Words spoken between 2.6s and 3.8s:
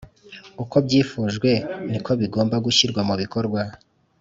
gushyirwa mu bikorwa